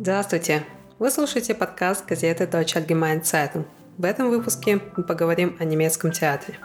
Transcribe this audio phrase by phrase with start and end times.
[0.00, 0.64] Здравствуйте!
[0.98, 3.64] Вы слушаете подкаст газеты Deutsche Allgemeine Zeitung.
[3.96, 6.58] В этом выпуске мы поговорим о немецком театре.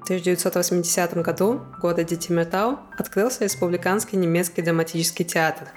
[0.00, 5.68] В 1980 году в городе Тимиртау открылся Республиканский немецкий драматический театр.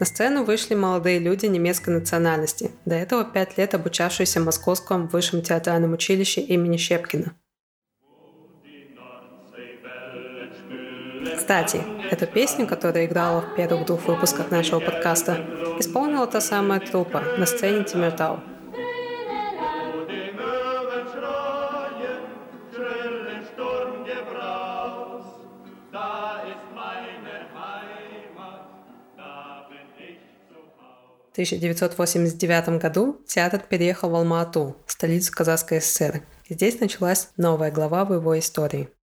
[0.00, 5.42] На сцену вышли молодые люди немецкой национальности, до этого пять лет обучавшиеся в Московском высшем
[5.42, 7.34] театральном училище имени Щепкина–
[11.42, 15.44] Кстати, эту песню, которая играла в первых двух выпусках нашего подкаста,
[15.80, 18.38] исполнила та самая труппа на сцене Тимиртау.
[31.26, 36.22] В 1989 году театр переехал в Алма-Ату, столицу Казахской ССР.
[36.48, 38.88] Здесь началась новая глава в его истории–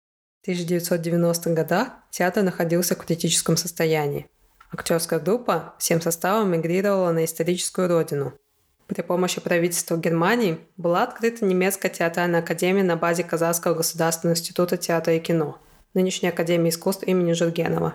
[0.46, 4.27] 1990-х годах театр находился в критическом состоянии.
[4.73, 8.34] Актерская группа всем составом мигрировала на историческую родину.
[8.89, 15.14] При помощи правительства Германии была открыта немецкая театральная академия на базе Казахского государственного института театра
[15.14, 15.58] и кино,
[15.94, 17.95] нынешней Академии искусств имени Жургенова.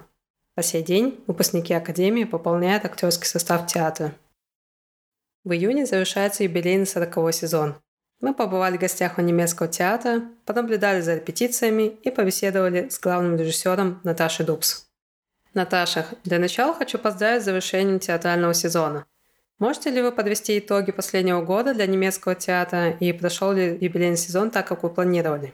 [0.55, 4.15] По сей день выпускники Академии пополняют актерский состав театра.
[5.43, 7.75] В июне завершается юбилейный 40 сезон–
[8.19, 14.01] мы побывали в гостях у немецкого театра, понаблюдали за репетициями и побеседовали с главным режиссером
[14.03, 14.87] Наташей Дубс.
[15.53, 19.05] Наташа, для начала хочу поздравить с завершением театрального сезона.
[19.59, 24.51] Можете ли вы подвести итоги последнего года для немецкого театра и прошел ли юбилейный сезон
[24.51, 25.53] так, как вы планировали?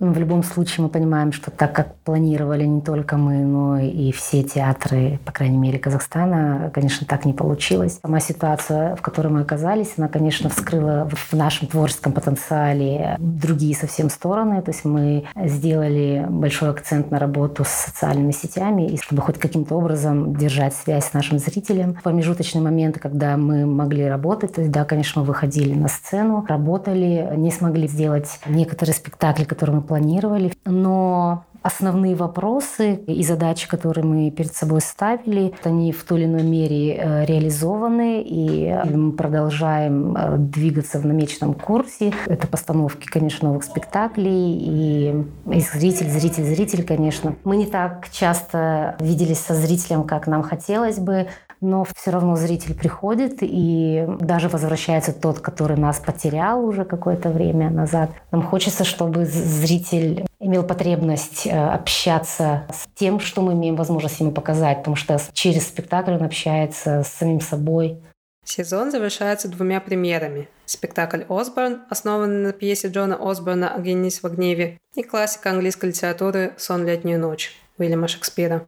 [0.00, 4.42] В любом случае мы понимаем, что так как планировали не только мы, но и все
[4.42, 7.98] театры, по крайней мере, Казахстана, конечно, так не получилось.
[8.00, 14.08] Сама ситуация, в которой мы оказались, она, конечно, вскрыла в нашем творческом потенциале другие совсем
[14.08, 14.62] стороны.
[14.62, 19.74] То есть мы сделали большой акцент на работу с социальными сетями, и чтобы хоть каким-то
[19.74, 21.92] образом держать связь с нашим зрителем.
[21.92, 26.46] В промежуточные моменты, когда мы могли работать, то есть, да, конечно, мы выходили на сцену,
[26.48, 30.52] работали, не смогли сделать некоторые спектакли, которые мы планировали.
[30.64, 36.42] Но основные вопросы и задачи, которые мы перед собой ставили, они в той или иной
[36.44, 42.12] мере э, реализованы, и мы продолжаем э, двигаться в намеченном курсе.
[42.26, 47.34] Это постановки, конечно, новых спектаклей, и, и зритель, зритель, зритель, конечно.
[47.42, 51.26] Мы не так часто виделись со зрителем, как нам хотелось бы,
[51.60, 57.70] но все равно зритель приходит, и даже возвращается тот, который нас потерял уже какое-то время
[57.70, 58.10] назад.
[58.30, 64.32] Нам хочется, чтобы зритель имел потребность э, общаться с тем, что мы имеем возможность ему
[64.32, 68.00] показать, потому что через спектакль он общается с самим собой.
[68.44, 70.48] Сезон завершается двумя премьерами.
[70.64, 76.86] Спектакль «Осборн», основанный на пьесе Джона Осборна «Оглянись в гневе», и классика английской литературы «Сон
[76.86, 78.66] летнюю ночь» Уильяма Шекспира.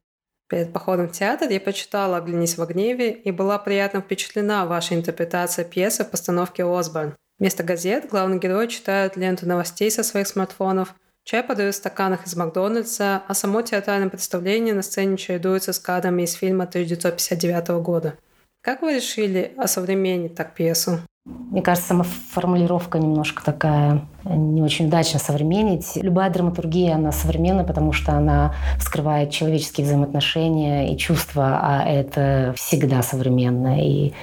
[0.53, 5.67] Перед походом в театр я почитала «Оглянись во гневе» и была приятно впечатлена вашей интерпретацией
[5.67, 7.15] пьесы в постановке «Осборн».
[7.39, 12.37] Вместо газет главный герой читает ленту новостей со своих смартфонов, чай подают в стаканах из
[12.37, 18.19] Макдональдса, а само театральное представление на сцене чередуется с кадрами из фильма 1959 года.
[18.61, 21.01] Как вы решили осовременить так пьесу?
[21.25, 25.97] Мне кажется, сама формулировка немножко такая не очень удачно современнить.
[25.97, 33.03] Любая драматургия, она современная, потому что она вскрывает человеческие взаимоотношения и чувства, а это всегда
[33.03, 33.81] современно.
[33.81, 34.15] И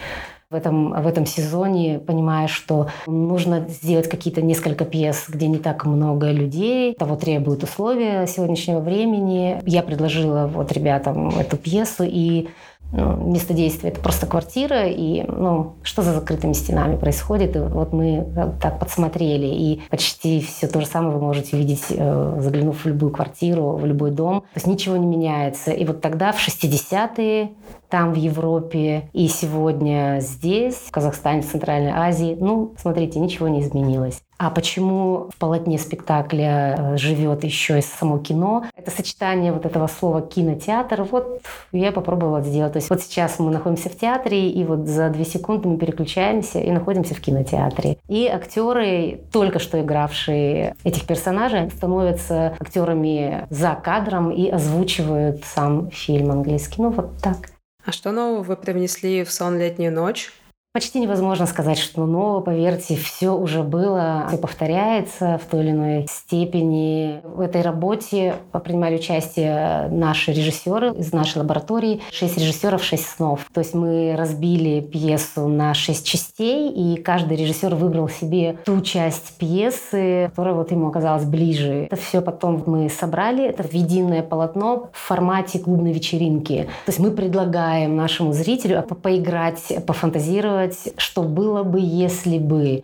[0.50, 5.86] в этом, в этом сезоне, понимая, что нужно сделать какие-то несколько пьес, где не так
[5.86, 9.62] много людей, того требуют условия сегодняшнего времени.
[9.66, 12.50] Я предложила вот ребятам эту пьесу, и
[12.92, 17.56] место действия это просто квартира, и ну, что за закрытыми стенами происходит.
[17.56, 18.28] И вот мы
[18.62, 23.12] так подсмотрели, и почти все то же самое вы можете видеть, э, заглянув в любую
[23.12, 24.42] квартиру, в любой дом.
[24.42, 25.72] То есть ничего не меняется.
[25.72, 27.52] И вот тогда, в 60-е,
[27.90, 33.62] там в Европе и сегодня здесь, в Казахстане, в Центральной Азии, ну, смотрите, ничего не
[33.62, 34.22] изменилось.
[34.40, 38.64] А почему в полотне спектакля э, живет еще и само кино?
[38.74, 41.04] Это сочетание вот этого слова кинотеатр.
[41.04, 41.42] Вот
[41.74, 42.72] я попробовала сделать.
[42.72, 46.60] То есть вот сейчас мы находимся в театре, и вот за две секунды мы переключаемся
[46.60, 47.98] и находимся в кинотеатре.
[48.08, 56.32] И актеры, только что игравшие этих персонажей, становятся актерами за кадром и озвучивают сам фильм
[56.32, 56.82] английский.
[56.82, 57.50] Ну вот так.
[57.86, 60.32] А что нового вы привнесли в «Сон летнюю ночь»?
[60.80, 66.06] Почти невозможно сказать, что нового, поверьте, все уже было, все повторяется в той или иной
[66.10, 67.20] степени.
[67.26, 72.00] В этой работе принимали участие наши режиссеры из нашей лаборатории.
[72.12, 73.46] Шесть режиссеров, шесть снов.
[73.54, 79.38] То есть мы разбили пьесу на шесть частей, и каждый режиссер выбрал себе ту часть
[79.38, 81.88] пьесы, которая вот ему оказалась ближе.
[81.92, 86.70] Это все потом мы собрали, это в единое полотно в формате клубной вечеринки.
[86.86, 92.84] То есть мы предлагаем нашему зрителю поиграть, пофантазировать, сделать, что было бы, если бы.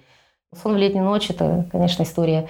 [0.61, 2.47] «Сон в летнюю ночь»— это, конечно, история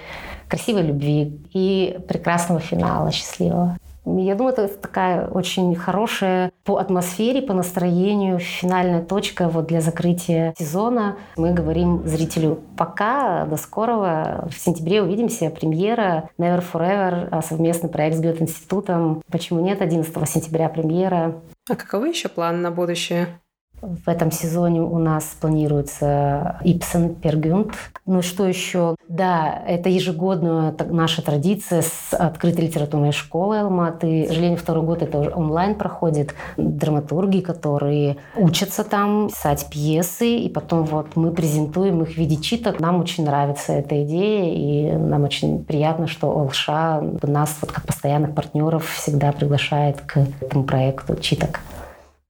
[0.48, 3.76] красивой любви и прекрасного финала, счастливого.
[4.06, 10.54] Я думаю, это такая очень хорошая по атмосфере, по настроению финальная точка вот для закрытия
[10.56, 11.16] сезона.
[11.36, 14.48] Мы говорим зрителю пока, до скорого.
[14.48, 15.50] В сентябре увидимся.
[15.50, 19.22] Премьера Never Forever, а совместный проект с Гёте-институтом.
[19.28, 19.82] Почему нет?
[19.82, 21.40] 11 сентября премьера.
[21.68, 23.40] А каковы еще планы на будущее?
[23.82, 27.74] В этом сезоне у нас планируется Ипсен Пергюнт.
[28.06, 28.96] Ну что еще?
[29.08, 34.24] Да, это ежегодная наша традиция с открытой литературной школы Алматы.
[34.24, 36.34] К сожалению, второй год это уже онлайн проходит.
[36.56, 42.80] Драматурги, которые учатся там писать пьесы, и потом вот мы презентуем их в виде читок.
[42.80, 48.34] Нам очень нравится эта идея, и нам очень приятно, что Олша нас вот как постоянных
[48.34, 51.60] партнеров всегда приглашает к этому проекту читок.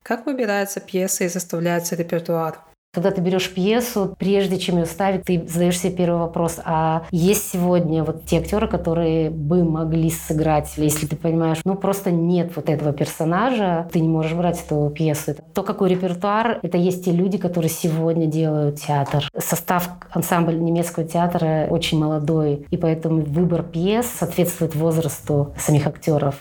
[0.06, 2.60] Как выбирается пьеса и составляется репертуар?
[2.94, 7.50] Когда ты берешь пьесу, прежде чем ее ставить, ты задаешь себе первый вопрос, а есть
[7.50, 12.70] сегодня вот те актеры, которые бы могли сыграть, если ты понимаешь, ну просто нет вот
[12.70, 15.34] этого персонажа, ты не можешь брать эту пьесу.
[15.52, 19.28] То, какой репертуар, это есть те люди, которые сегодня делают театр.
[19.36, 26.36] Состав ансамбля немецкого театра очень молодой, и поэтому выбор пьес соответствует возрасту самих актеров.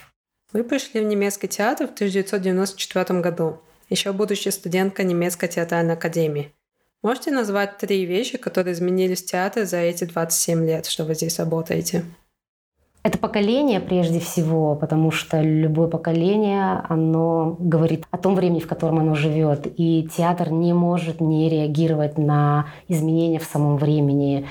[0.55, 3.57] Вы пришли в немецкий театр в 1994 году,
[3.89, 6.53] еще будучи студенткой немецкой театральной академии.
[7.03, 11.39] Можете назвать три вещи, которые изменились в театре за эти 27 лет, что вы здесь
[11.39, 12.05] работаете?
[13.03, 18.99] Это поколение прежде всего, потому что любое поколение, оно говорит о том времени, в котором
[18.99, 19.67] оно живет.
[19.75, 24.47] И театр не может не реагировать на изменения в самом времени.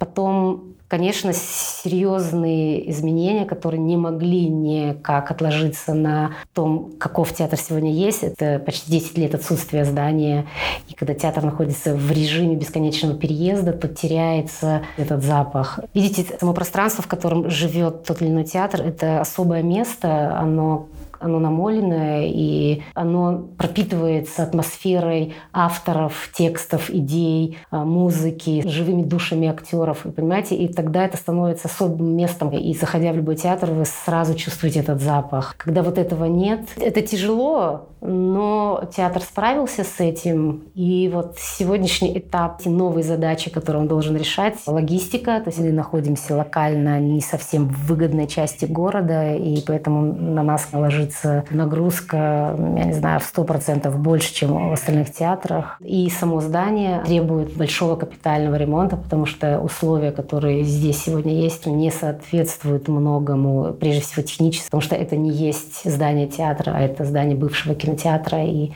[0.00, 8.24] Потом конечно, серьезные изменения, которые не могли никак отложиться на том, каков театр сегодня есть.
[8.24, 10.46] Это почти 10 лет отсутствия здания.
[10.88, 15.78] И когда театр находится в режиме бесконечного переезда, то теряется этот запах.
[15.94, 20.88] Видите, само пространство, в котором живет тот или иной театр, это особое место, оно
[21.20, 30.12] оно намоленное, и оно пропитывается атмосферой авторов, текстов, идей, а, музыки, живыми душами актеров, вы
[30.12, 30.56] понимаете?
[30.56, 32.50] И тогда это становится особым местом.
[32.50, 35.54] И заходя в любой театр, вы сразу чувствуете этот запах.
[35.58, 40.64] Когда вот этого нет, это тяжело, но театр справился с этим.
[40.74, 46.36] И вот сегодняшний этап, новые задачи, которые он должен решать, логистика, то есть мы находимся
[46.36, 52.84] локально не совсем в выгодной части города, и поэтому на нас наложится ложится нагрузка, я
[52.84, 55.76] не знаю, в сто процентов больше, чем в остальных театрах.
[55.80, 61.90] И само здание требует большого капитального ремонта, потому что условия, которые здесь сегодня есть, не
[61.90, 67.36] соответствуют многому, прежде всего технически, потому что это не есть здание театра, а это здание
[67.36, 68.44] бывшего кинотеатра.
[68.44, 68.72] И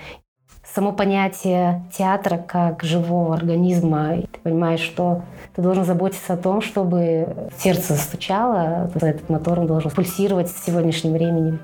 [0.74, 5.22] само понятие театра как живого организма, ты понимаешь, что
[5.54, 11.60] ты должен заботиться о том, чтобы сердце стучало, этот мотор должен пульсировать с сегодняшним временем.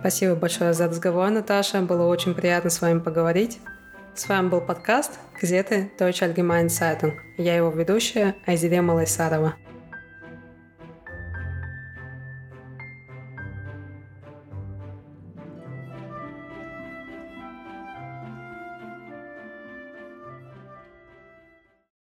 [0.00, 1.82] Спасибо большое за разговор, Наташа.
[1.82, 3.60] Было очень приятно с вами поговорить.
[4.14, 7.12] С вами был подкаст газеты Deutsche Allgemeine Zeitung.
[7.36, 9.56] Я его ведущая Айзире Малайсарова.